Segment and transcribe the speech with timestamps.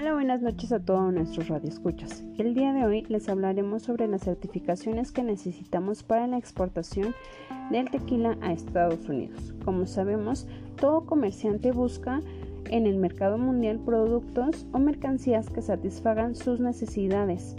[0.00, 2.22] Hola, buenas noches a todos nuestros radioescuchas.
[2.38, 7.16] El día de hoy les hablaremos sobre las certificaciones que necesitamos para la exportación
[7.72, 9.54] del tequila a Estados Unidos.
[9.64, 12.20] Como sabemos, todo comerciante busca
[12.70, 17.56] en el mercado mundial productos o mercancías que satisfagan sus necesidades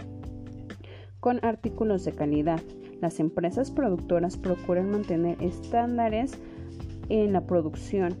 [1.20, 2.62] con artículos de calidad.
[3.02, 6.32] Las empresas productoras procuran mantener estándares
[7.10, 8.16] en la producción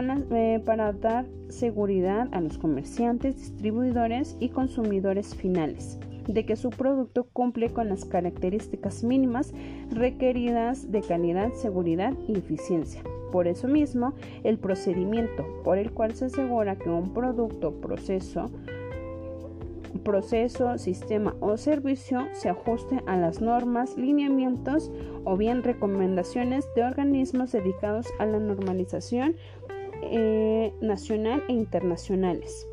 [0.00, 7.24] eh, para dar seguridad a los comerciantes, distribuidores y consumidores finales de que su producto
[7.24, 9.52] cumple con las características mínimas
[9.90, 13.02] requeridas de calidad, seguridad y eficiencia.
[13.32, 18.50] Por eso mismo, el procedimiento por el cual se asegura que un producto, proceso,
[20.02, 24.90] proceso, sistema o servicio se ajuste a las normas, lineamientos
[25.24, 29.36] o bien recomendaciones de organismos dedicados a la normalización
[30.02, 32.66] eh, nacional e internacionales.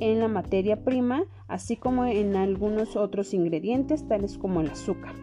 [0.00, 5.14] en la materia prima, así como en algunos otros ingredientes, tales como el azúcar,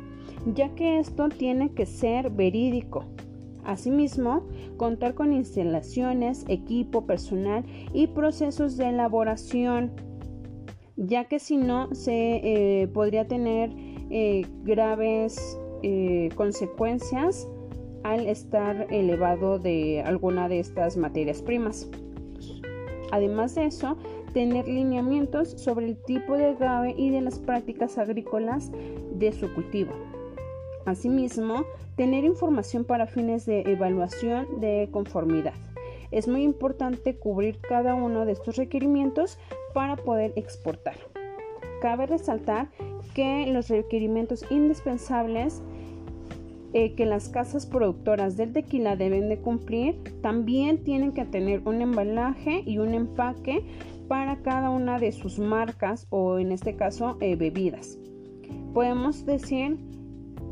[0.53, 3.05] ya que esto tiene que ser verídico,
[3.65, 4.43] Asimismo,
[4.77, 7.63] contar con instalaciones, equipo, personal
[7.93, 9.91] y procesos de elaboración,
[10.97, 13.71] ya que si no se eh, podría tener
[14.09, 17.47] eh, graves eh, consecuencias
[18.03, 21.89] al estar elevado de alguna de estas materias primas.
[23.11, 23.97] Además de eso,
[24.33, 28.71] tener lineamientos sobre el tipo de agave y de las prácticas agrícolas
[29.15, 29.93] de su cultivo.
[30.85, 31.63] Asimismo,
[31.95, 35.53] tener información para fines de evaluación de conformidad.
[36.11, 39.39] Es muy importante cubrir cada uno de estos requerimientos
[39.73, 40.95] para poder exportar.
[41.81, 42.69] Cabe resaltar
[43.13, 45.61] que los requerimientos indispensables
[46.75, 51.81] eh, que las casas productoras del tequila deben de cumplir también tienen que tener un
[51.81, 53.63] embalaje y un empaque
[54.07, 57.99] para cada una de sus marcas o en este caso eh, bebidas.
[58.73, 59.77] Podemos decir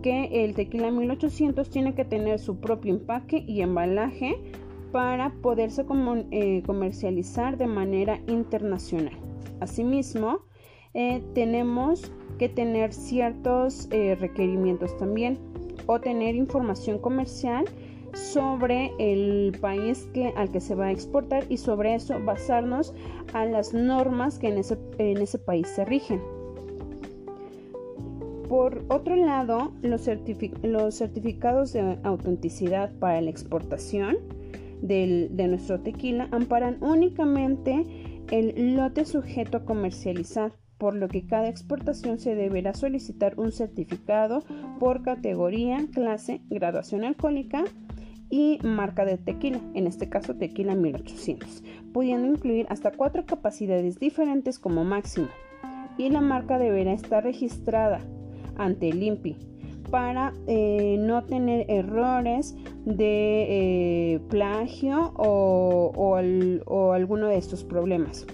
[0.01, 4.35] que el tequila 1800 tiene que tener su propio empaque y embalaje
[4.91, 5.85] para poderse
[6.31, 9.13] eh, comercializar de manera internacional.
[9.59, 10.41] Asimismo,
[10.94, 15.40] eh, tenemos que tener ciertos eh, requerimientos también
[15.85, 17.66] o tener información comercial
[18.13, 22.94] sobre el país al que se va a exportar y sobre eso basarnos
[23.34, 26.41] a las normas que en ese país se rigen.
[28.51, 34.17] Por otro lado, los, certificados de autenticidad para la exportación
[34.81, 37.85] de nuestro tequila amparan únicamente
[38.29, 44.43] el lote sujeto a comercializar, por lo que cada exportación se deberá solicitar un certificado
[44.81, 47.64] por categoría, clase, graduación alcohólica
[48.29, 54.59] y marca de tequila, en este caso tequila 1800, pudiendo incluir hasta cuatro capacidades diferentes
[54.59, 55.29] como máximo.
[55.97, 58.02] Y la marca deberá estar registrada
[58.57, 59.01] ante el
[59.89, 62.55] para eh, no tener errores
[62.85, 66.15] de eh, plagio o,
[66.93, 68.25] alguno de estos problemas.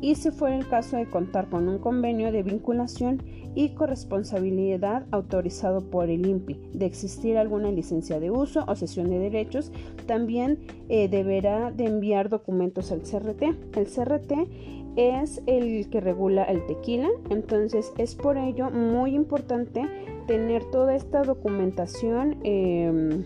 [0.00, 3.22] Y si fuera el caso de contar con un convenio de vinculación
[3.54, 9.18] y corresponsabilidad autorizado por el INPI, de existir alguna licencia de uso o cesión de
[9.18, 9.72] derechos,
[10.06, 10.58] también
[10.88, 13.42] eh, deberá de enviar documentos al CRT.
[13.76, 14.32] El CRT
[14.96, 19.82] es el que regula el tequila, entonces es por ello muy importante
[20.26, 23.24] tener toda esta documentación em,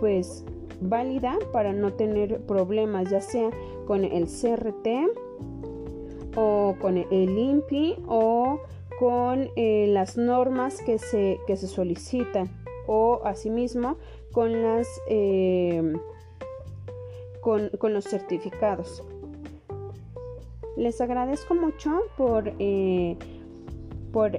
[0.00, 0.44] pues
[0.80, 3.50] válida para no tener problemas ya sea
[3.86, 5.27] con el CRT
[6.40, 8.60] o con el INPI o
[9.00, 12.48] con eh, las normas que se, que se solicitan
[12.86, 13.96] o asimismo
[14.32, 15.98] con las em,
[17.40, 19.02] con, con los certificados.
[20.76, 23.16] Les agradezco mucho por, eh,
[24.12, 24.38] por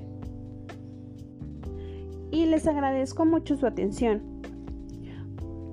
[2.32, 4.39] y les agradezco mucho su atención.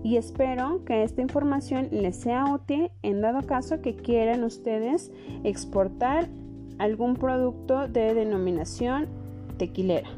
[0.03, 5.11] Y espero que esta información les sea útil en dado caso que quieran ustedes
[5.43, 6.29] exportar
[6.79, 9.09] algún producto de denominación
[9.59, 10.09] tequilera.